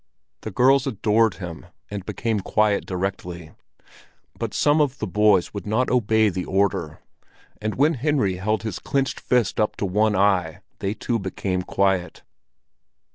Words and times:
The 0.41 0.49
girls 0.49 0.87
adored 0.87 1.35
him, 1.35 1.67
and 1.91 2.03
became 2.03 2.39
quiet 2.39 2.87
directly; 2.87 3.51
but 4.35 4.51
some 4.51 4.81
of 4.81 4.97
the 4.97 5.05
boys 5.05 5.53
would 5.53 5.67
not 5.67 5.91
obey 5.91 6.29
the 6.29 6.43
order; 6.43 7.01
but 7.59 7.75
when 7.75 7.93
Henry 7.93 8.37
held 8.37 8.63
his 8.63 8.79
clenched 8.79 9.19
fist 9.19 9.59
up 9.59 9.75
to 9.75 9.85
one 9.85 10.15
eye, 10.15 10.61
they 10.79 10.95
too 10.95 11.19
became 11.19 11.61
quiet. 11.61 12.23